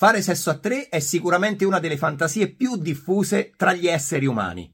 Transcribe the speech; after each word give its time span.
Fare 0.00 0.22
sesso 0.22 0.50
a 0.50 0.54
tre 0.54 0.88
è 0.88 1.00
sicuramente 1.00 1.64
una 1.64 1.80
delle 1.80 1.96
fantasie 1.96 2.54
più 2.54 2.76
diffuse 2.76 3.50
tra 3.56 3.72
gli 3.72 3.88
esseri 3.88 4.26
umani. 4.26 4.72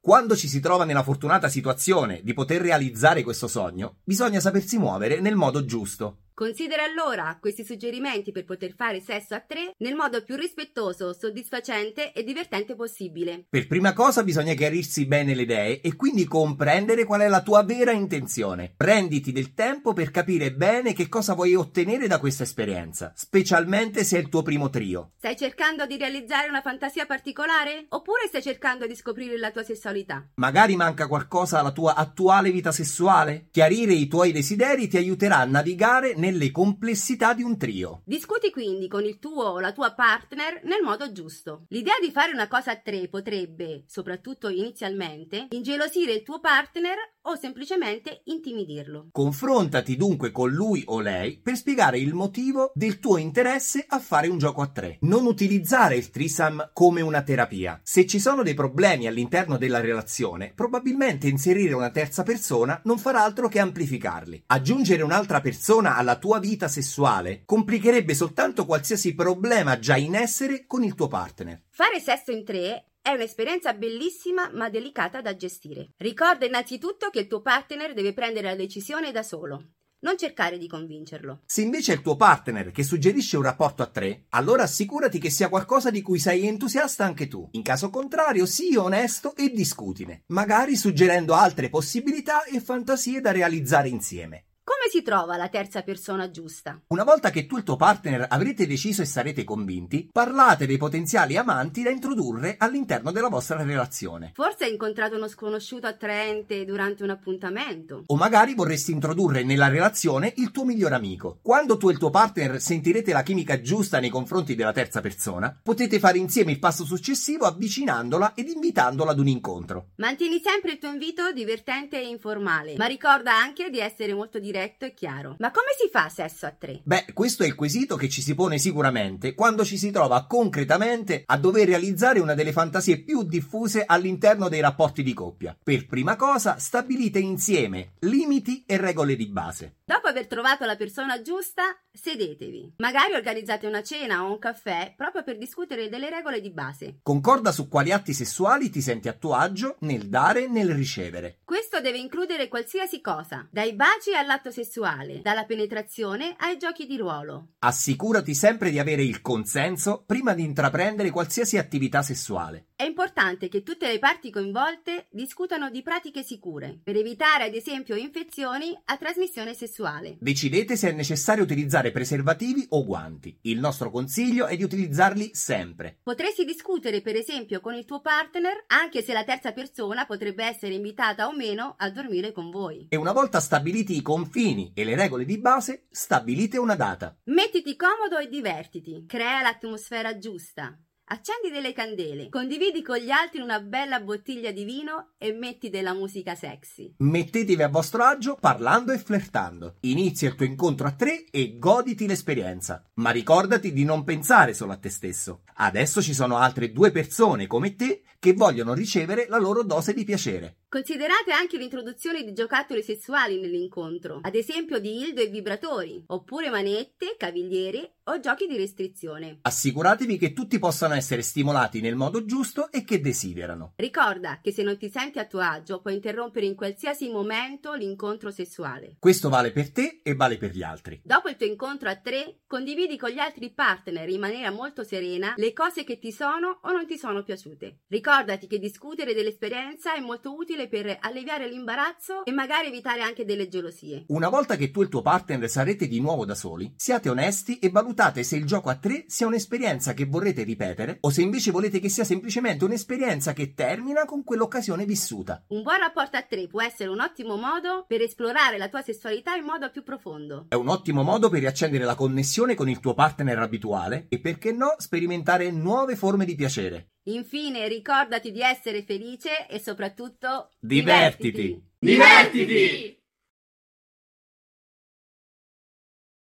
Quando 0.00 0.36
ci 0.36 0.46
si 0.46 0.60
trova 0.60 0.84
nella 0.84 1.02
fortunata 1.02 1.48
situazione 1.48 2.20
di 2.22 2.32
poter 2.32 2.60
realizzare 2.60 3.24
questo 3.24 3.48
sogno, 3.48 3.96
bisogna 4.04 4.38
sapersi 4.38 4.78
muovere 4.78 5.18
nel 5.18 5.34
modo 5.34 5.64
giusto. 5.64 6.26
Considera 6.40 6.84
allora 6.84 7.36
questi 7.38 7.66
suggerimenti 7.66 8.32
per 8.32 8.46
poter 8.46 8.72
fare 8.74 9.02
sesso 9.02 9.34
a 9.34 9.44
tre 9.46 9.74
nel 9.76 9.94
modo 9.94 10.22
più 10.22 10.36
rispettoso, 10.36 11.12
soddisfacente 11.12 12.14
e 12.14 12.24
divertente 12.24 12.74
possibile. 12.74 13.44
Per 13.46 13.66
prima 13.66 13.92
cosa 13.92 14.24
bisogna 14.24 14.54
chiarirsi 14.54 15.04
bene 15.04 15.34
le 15.34 15.42
idee 15.42 15.82
e 15.82 15.96
quindi 15.96 16.24
comprendere 16.24 17.04
qual 17.04 17.20
è 17.20 17.28
la 17.28 17.42
tua 17.42 17.62
vera 17.62 17.92
intenzione. 17.92 18.72
Prenditi 18.74 19.32
del 19.32 19.52
tempo 19.52 19.92
per 19.92 20.10
capire 20.10 20.54
bene 20.54 20.94
che 20.94 21.10
cosa 21.10 21.34
vuoi 21.34 21.54
ottenere 21.54 22.06
da 22.06 22.18
questa 22.18 22.44
esperienza, 22.44 23.12
specialmente 23.14 24.02
se 24.02 24.16
è 24.16 24.20
il 24.20 24.30
tuo 24.30 24.40
primo 24.40 24.70
trio. 24.70 25.10
Stai 25.18 25.36
cercando 25.36 25.84
di 25.84 25.98
realizzare 25.98 26.48
una 26.48 26.62
fantasia 26.62 27.04
particolare? 27.04 27.84
Oppure 27.90 28.28
stai 28.28 28.40
cercando 28.40 28.86
di 28.86 28.96
scoprire 28.96 29.36
la 29.36 29.50
tua 29.50 29.62
sessualità? 29.62 30.26
Magari 30.36 30.74
manca 30.74 31.06
qualcosa 31.06 31.58
alla 31.58 31.72
tua 31.72 31.94
attuale 31.96 32.50
vita 32.50 32.72
sessuale? 32.72 33.48
Chiarire 33.50 33.92
i 33.92 34.08
tuoi 34.08 34.32
desideri 34.32 34.88
ti 34.88 34.96
aiuterà 34.96 35.36
a 35.36 35.44
navigare 35.44 36.14
nel 36.14 36.28
nelle 36.30 36.52
complessità 36.52 37.34
di 37.34 37.42
un 37.42 37.58
trio. 37.58 38.02
Discuti 38.04 38.50
quindi 38.50 38.86
con 38.86 39.04
il 39.04 39.18
tuo 39.18 39.44
o 39.44 39.60
la 39.60 39.72
tua 39.72 39.92
partner 39.92 40.60
nel 40.64 40.82
modo 40.82 41.10
giusto. 41.10 41.64
L'idea 41.68 41.94
di 42.00 42.12
fare 42.12 42.32
una 42.32 42.46
cosa 42.46 42.70
a 42.70 42.76
tre 42.76 43.08
potrebbe, 43.08 43.84
soprattutto 43.88 44.48
inizialmente, 44.48 45.48
ingelosire 45.50 46.12
il 46.12 46.22
tuo 46.22 46.38
partner 46.38 46.96
o 47.22 47.36
semplicemente 47.36 48.22
intimidirlo. 48.24 49.08
Confrontati 49.12 49.96
dunque 49.96 50.30
con 50.30 50.50
lui 50.50 50.82
o 50.86 51.00
lei 51.00 51.38
per 51.38 51.56
spiegare 51.56 51.98
il 51.98 52.14
motivo 52.14 52.70
del 52.74 52.98
tuo 52.98 53.18
interesse 53.18 53.84
a 53.86 53.98
fare 53.98 54.28
un 54.28 54.38
gioco 54.38 54.62
a 54.62 54.68
tre. 54.68 54.98
Non 55.00 55.26
utilizzare 55.26 55.96
il 55.96 56.10
trisam 56.10 56.70
come 56.72 57.00
una 57.00 57.22
terapia. 57.22 57.80
Se 57.82 58.06
ci 58.06 58.20
sono 58.20 58.42
dei 58.42 58.54
problemi 58.54 59.06
all'interno 59.06 59.58
della 59.58 59.80
relazione, 59.80 60.52
probabilmente 60.54 61.28
inserire 61.28 61.74
una 61.74 61.90
terza 61.90 62.22
persona 62.22 62.80
non 62.84 62.98
farà 62.98 63.22
altro 63.22 63.48
che 63.48 63.58
amplificarli. 63.58 64.44
Aggiungere 64.46 65.02
un'altra 65.02 65.40
persona 65.40 65.96
alla 65.96 66.09
tua 66.16 66.38
vita 66.38 66.68
sessuale 66.68 67.42
complicherebbe 67.44 68.14
soltanto 68.14 68.66
qualsiasi 68.66 69.14
problema 69.14 69.78
già 69.78 69.96
in 69.96 70.14
essere 70.14 70.66
con 70.66 70.82
il 70.82 70.94
tuo 70.94 71.08
partner. 71.08 71.62
Fare 71.70 72.00
sesso 72.00 72.30
in 72.30 72.44
tre 72.44 72.90
è 73.02 73.10
un'esperienza 73.10 73.72
bellissima 73.72 74.50
ma 74.52 74.68
delicata 74.68 75.20
da 75.20 75.34
gestire. 75.34 75.90
Ricorda 75.96 76.46
innanzitutto 76.46 77.08
che 77.10 77.20
il 77.20 77.26
tuo 77.26 77.40
partner 77.40 77.94
deve 77.94 78.12
prendere 78.12 78.48
la 78.48 78.56
decisione 78.56 79.10
da 79.12 79.22
solo. 79.22 79.64
Non 80.02 80.16
cercare 80.16 80.56
di 80.56 80.66
convincerlo. 80.66 81.42
Se 81.44 81.60
invece 81.60 81.92
è 81.92 81.96
il 81.96 82.00
tuo 82.00 82.16
partner 82.16 82.70
che 82.70 82.82
suggerisce 82.82 83.36
un 83.36 83.42
rapporto 83.42 83.82
a 83.82 83.86
tre, 83.86 84.24
allora 84.30 84.62
assicurati 84.62 85.18
che 85.18 85.28
sia 85.28 85.50
qualcosa 85.50 85.90
di 85.90 86.00
cui 86.00 86.18
sei 86.18 86.46
entusiasta 86.46 87.04
anche 87.04 87.28
tu. 87.28 87.46
In 87.52 87.62
caso 87.62 87.90
contrario, 87.90 88.46
sii 88.46 88.76
onesto 88.76 89.36
e 89.36 89.50
discutine, 89.50 90.22
magari 90.28 90.76
suggerendo 90.76 91.34
altre 91.34 91.68
possibilità 91.68 92.44
e 92.44 92.60
fantasie 92.60 93.20
da 93.20 93.30
realizzare 93.30 93.88
insieme. 93.88 94.46
Come 94.80 94.92
si 94.92 95.02
trova 95.02 95.36
la 95.36 95.50
terza 95.50 95.82
persona 95.82 96.30
giusta? 96.30 96.80
Una 96.86 97.04
volta 97.04 97.28
che 97.28 97.44
tu 97.44 97.56
e 97.56 97.58
il 97.58 97.64
tuo 97.64 97.76
partner 97.76 98.24
avrete 98.30 98.66
deciso 98.66 99.02
e 99.02 99.04
sarete 99.04 99.44
convinti, 99.44 100.08
parlate 100.10 100.64
dei 100.64 100.78
potenziali 100.78 101.36
amanti 101.36 101.82
da 101.82 101.90
introdurre 101.90 102.54
all'interno 102.58 103.12
della 103.12 103.28
vostra 103.28 103.62
relazione. 103.62 104.32
Forse 104.34 104.64
hai 104.64 104.70
incontrato 104.70 105.16
uno 105.16 105.28
sconosciuto 105.28 105.86
attraente 105.86 106.64
durante 106.64 107.02
un 107.02 107.10
appuntamento. 107.10 108.04
O 108.06 108.16
magari 108.16 108.54
vorresti 108.54 108.90
introdurre 108.90 109.44
nella 109.44 109.68
relazione 109.68 110.32
il 110.36 110.50
tuo 110.50 110.64
migliore 110.64 110.94
amico. 110.94 111.40
Quando 111.42 111.76
tu 111.76 111.90
e 111.90 111.92
il 111.92 111.98
tuo 111.98 112.08
partner 112.08 112.58
sentirete 112.58 113.12
la 113.12 113.22
chimica 113.22 113.60
giusta 113.60 114.00
nei 114.00 114.08
confronti 114.08 114.54
della 114.54 114.72
terza 114.72 115.02
persona, 115.02 115.60
potete 115.62 115.98
fare 115.98 116.16
insieme 116.16 116.52
il 116.52 116.58
passo 116.58 116.86
successivo 116.86 117.44
avvicinandola 117.44 118.32
ed 118.34 118.48
invitandola 118.48 119.10
ad 119.10 119.18
un 119.18 119.28
incontro. 119.28 119.88
Mantieni 119.96 120.40
sempre 120.42 120.72
il 120.72 120.78
tuo 120.78 120.88
invito 120.88 121.32
divertente 121.32 122.00
e 122.00 122.08
informale, 122.08 122.76
ma 122.78 122.86
ricorda 122.86 123.36
anche 123.36 123.68
di 123.68 123.78
essere 123.78 124.14
molto 124.14 124.38
diretto 124.38 124.68
diretto 124.70 124.84
e 124.84 124.94
chiaro. 124.94 125.36
Ma 125.38 125.50
come 125.50 125.68
si 125.76 125.88
fa 125.90 126.08
sesso 126.08 126.46
a 126.46 126.54
tre? 126.56 126.80
Beh, 126.84 127.06
questo 127.12 127.42
è 127.42 127.46
il 127.46 127.54
quesito 127.54 127.96
che 127.96 128.08
ci 128.08 128.22
si 128.22 128.34
pone 128.34 128.58
sicuramente 128.58 129.34
quando 129.34 129.64
ci 129.64 129.76
si 129.76 129.90
trova 129.90 130.26
concretamente 130.26 131.22
a 131.26 131.36
dover 131.36 131.66
realizzare 131.66 132.20
una 132.20 132.34
delle 132.34 132.52
fantasie 132.52 133.02
più 133.02 133.24
diffuse 133.24 133.84
all'interno 133.84 134.48
dei 134.48 134.60
rapporti 134.60 135.02
di 135.02 135.14
coppia. 135.14 135.56
Per 135.60 135.86
prima 135.86 136.16
cosa, 136.16 136.58
stabilite 136.58 137.18
insieme 137.18 137.92
limiti 138.00 138.64
e 138.66 138.76
regole 138.76 139.16
di 139.16 139.26
base. 139.26 139.76
Dopo 139.84 139.99
aver 140.10 140.26
trovato 140.26 140.64
la 140.64 140.76
persona 140.76 141.22
giusta, 141.22 141.62
sedetevi. 141.90 142.74
Magari 142.78 143.14
organizzate 143.14 143.66
una 143.66 143.82
cena 143.82 144.24
o 144.24 144.32
un 144.32 144.38
caffè 144.38 144.94
proprio 144.96 145.22
per 145.22 145.38
discutere 145.38 145.88
delle 145.88 146.10
regole 146.10 146.40
di 146.40 146.50
base. 146.50 146.98
Concorda 147.02 147.52
su 147.52 147.68
quali 147.68 147.92
atti 147.92 148.12
sessuali 148.12 148.68
ti 148.68 148.80
senti 148.80 149.08
a 149.08 149.12
tuo 149.12 149.34
agio 149.34 149.76
nel 149.80 150.08
dare 150.08 150.44
e 150.44 150.48
nel 150.48 150.74
ricevere. 150.74 151.38
Questo 151.44 151.80
deve 151.80 151.98
includere 151.98 152.48
qualsiasi 152.48 153.00
cosa, 153.00 153.46
dai 153.50 153.74
baci 153.74 154.14
all'atto 154.14 154.40
l'atto 154.40 154.50
sessuale, 154.50 155.20
dalla 155.22 155.44
penetrazione 155.44 156.34
ai 156.38 156.56
giochi 156.56 156.86
di 156.86 156.96
ruolo. 156.96 157.48
Assicurati 157.60 158.34
sempre 158.34 158.70
di 158.70 158.78
avere 158.78 159.02
il 159.02 159.20
consenso 159.20 160.02
prima 160.04 160.34
di 160.34 160.42
intraprendere 160.42 161.10
qualsiasi 161.10 161.58
attività 161.58 162.02
sessuale. 162.02 162.68
È 162.74 162.84
importante 162.84 163.48
che 163.48 163.62
tutte 163.62 163.86
le 163.86 163.98
parti 163.98 164.30
coinvolte 164.30 165.06
discutano 165.10 165.68
di 165.68 165.82
pratiche 165.82 166.22
sicure, 166.22 166.80
per 166.82 166.96
evitare 166.96 167.44
ad 167.44 167.54
esempio 167.54 167.94
infezioni 167.94 168.78
a 168.86 168.96
trasmissione 168.96 169.52
sessuale. 169.52 169.99
Decidete 170.18 170.76
se 170.76 170.90
è 170.90 170.92
necessario 170.92 171.44
utilizzare 171.44 171.90
preservativi 171.90 172.66
o 172.70 172.84
guanti. 172.84 173.38
Il 173.42 173.58
nostro 173.58 173.90
consiglio 173.90 174.46
è 174.46 174.56
di 174.56 174.62
utilizzarli 174.62 175.30
sempre. 175.34 175.98
Potresti 176.02 176.44
discutere 176.44 177.00
per 177.00 177.16
esempio 177.16 177.60
con 177.60 177.74
il 177.74 177.84
tuo 177.84 178.00
partner 178.00 178.64
anche 178.68 179.02
se 179.02 179.12
la 179.12 179.24
terza 179.24 179.52
persona 179.52 180.06
potrebbe 180.06 180.44
essere 180.44 180.74
invitata 180.74 181.26
o 181.26 181.34
meno 181.34 181.74
a 181.78 181.90
dormire 181.90 182.32
con 182.32 182.50
voi. 182.50 182.86
E 182.88 182.96
una 182.96 183.12
volta 183.12 183.40
stabiliti 183.40 183.96
i 183.96 184.02
confini 184.02 184.72
e 184.74 184.84
le 184.84 184.96
regole 184.96 185.24
di 185.24 185.38
base, 185.38 185.86
stabilite 185.90 186.58
una 186.58 186.74
data. 186.74 187.16
Mettiti 187.24 187.76
comodo 187.76 188.18
e 188.18 188.28
divertiti. 188.28 189.04
Crea 189.06 189.42
l'atmosfera 189.42 190.18
giusta. 190.18 190.78
Accendi 191.12 191.50
delle 191.50 191.72
candele, 191.72 192.28
condividi 192.28 192.82
con 192.82 192.96
gli 192.96 193.10
altri 193.10 193.40
una 193.40 193.58
bella 193.58 193.98
bottiglia 193.98 194.52
di 194.52 194.62
vino 194.62 195.08
e 195.18 195.32
metti 195.32 195.68
della 195.68 195.92
musica 195.92 196.36
sexy. 196.36 196.94
Mettetevi 196.98 197.64
a 197.64 197.68
vostro 197.68 198.04
agio 198.04 198.36
parlando 198.40 198.92
e 198.92 198.98
flirtando. 198.98 199.78
Inizia 199.80 200.28
il 200.28 200.36
tuo 200.36 200.46
incontro 200.46 200.86
a 200.86 200.92
tre 200.92 201.24
e 201.32 201.58
goditi 201.58 202.06
l'esperienza. 202.06 202.84
Ma 202.94 203.10
ricordati 203.10 203.72
di 203.72 203.82
non 203.82 204.04
pensare 204.04 204.54
solo 204.54 204.70
a 204.70 204.76
te 204.76 204.88
stesso. 204.88 205.42
Adesso 205.54 206.00
ci 206.00 206.14
sono 206.14 206.36
altre 206.36 206.70
due 206.70 206.92
persone 206.92 207.48
come 207.48 207.74
te 207.74 208.02
che 208.20 208.32
vogliono 208.32 208.72
ricevere 208.72 209.26
la 209.28 209.38
loro 209.38 209.64
dose 209.64 209.92
di 209.92 210.04
piacere. 210.04 210.58
Considerate 210.72 211.32
anche 211.32 211.56
l'introduzione 211.56 212.22
di 212.22 212.32
giocattoli 212.32 212.80
sessuali 212.80 213.40
nell'incontro, 213.40 214.20
ad 214.22 214.36
esempio 214.36 214.78
di 214.78 215.00
ildo 215.00 215.20
e 215.20 215.26
vibratori, 215.26 216.04
oppure 216.06 216.48
manette, 216.48 217.16
cavigliere 217.18 217.94
o 218.04 218.20
giochi 218.20 218.46
di 218.46 218.56
restrizione. 218.56 219.38
Assicuratevi 219.42 220.16
che 220.16 220.32
tutti 220.32 220.60
possano 220.60 220.94
essere 220.94 221.22
stimolati 221.22 221.80
nel 221.80 221.96
modo 221.96 222.24
giusto 222.24 222.70
e 222.70 222.84
che 222.84 223.00
desiderano. 223.00 223.72
Ricorda 223.76 224.38
che 224.40 224.52
se 224.52 224.62
non 224.62 224.76
ti 224.76 224.88
senti 224.88 225.18
a 225.18 225.26
tuo 225.26 225.40
agio 225.40 225.80
puoi 225.80 225.94
interrompere 225.94 226.46
in 226.46 226.54
qualsiasi 226.54 227.10
momento 227.10 227.74
l'incontro 227.74 228.30
sessuale. 228.30 228.94
Questo 229.00 229.28
vale 229.28 229.50
per 229.50 229.72
te 229.72 230.00
e 230.04 230.14
vale 230.14 230.36
per 230.36 230.52
gli 230.52 230.62
altri. 230.62 231.00
Dopo 231.04 231.28
il 231.28 231.36
tuo 231.36 231.46
incontro 231.46 231.88
a 231.88 231.96
tre, 231.96 232.42
condividi 232.46 232.96
con 232.96 233.10
gli 233.10 233.18
altri 233.18 233.50
partner 233.50 234.08
in 234.08 234.20
maniera 234.20 234.52
molto 234.52 234.84
serena 234.84 235.34
le 235.36 235.52
cose 235.52 235.82
che 235.82 235.98
ti 235.98 236.12
sono 236.12 236.60
o 236.62 236.70
non 236.70 236.86
ti 236.86 236.96
sono 236.96 237.24
piaciute. 237.24 237.80
Ricordati 237.88 238.46
che 238.46 238.60
discutere 238.60 239.14
dell'esperienza 239.14 239.94
è 239.94 240.00
molto 240.00 240.32
utile 240.34 240.59
utile 240.60 240.68
per 240.68 240.98
alleviare 241.00 241.48
l'imbarazzo 241.48 242.24
e 242.24 242.32
magari 242.32 242.68
evitare 242.68 243.00
anche 243.00 243.24
delle 243.24 243.48
gelosie. 243.48 244.04
Una 244.08 244.28
volta 244.28 244.56
che 244.56 244.70
tu 244.70 244.80
e 244.80 244.84
il 244.84 244.88
tuo 244.88 245.02
partner 245.02 245.48
sarete 245.48 245.86
di 245.86 246.00
nuovo 246.00 246.24
da 246.24 246.34
soli, 246.34 246.72
siate 246.76 247.08
onesti 247.08 247.58
e 247.58 247.70
valutate 247.70 248.22
se 248.22 248.36
il 248.36 248.44
gioco 248.44 248.68
a 248.68 248.76
tre 248.76 249.04
sia 249.06 249.26
un'esperienza 249.26 249.94
che 249.94 250.06
vorrete 250.06 250.42
ripetere 250.42 250.98
o 251.00 251.10
se 251.10 251.22
invece 251.22 251.50
volete 251.50 251.80
che 251.80 251.88
sia 251.88 252.04
semplicemente 252.04 252.64
un'esperienza 252.64 253.32
che 253.32 253.54
termina 253.54 254.04
con 254.04 254.24
quell'occasione 254.24 254.84
vissuta. 254.84 255.44
Un 255.48 255.62
buon 255.62 255.78
rapporto 255.78 256.16
a 256.16 256.22
tre 256.22 256.46
può 256.46 256.62
essere 256.62 256.90
un 256.90 257.00
ottimo 257.00 257.36
modo 257.36 257.84
per 257.86 258.02
esplorare 258.02 258.58
la 258.58 258.68
tua 258.68 258.82
sessualità 258.82 259.34
in 259.34 259.44
modo 259.44 259.70
più 259.70 259.82
profondo. 259.82 260.46
È 260.48 260.54
un 260.54 260.68
ottimo 260.68 261.02
modo 261.02 261.28
per 261.28 261.40
riaccendere 261.40 261.84
la 261.84 261.94
connessione 261.94 262.54
con 262.54 262.68
il 262.68 262.80
tuo 262.80 262.94
partner 262.94 263.38
abituale 263.38 264.06
e 264.08 264.20
perché 264.20 264.52
no 264.52 264.74
sperimentare 264.78 265.50
nuove 265.50 265.96
forme 265.96 266.24
di 266.24 266.34
piacere. 266.34 266.90
Infine, 267.04 267.66
ricordati 267.68 268.30
di 268.30 268.40
essere 268.40 268.82
felice 268.82 269.46
e 269.48 269.58
soprattutto 269.58 270.50
divertiti. 270.58 271.60
divertiti. 271.78 272.46
divertiti. 272.46 272.99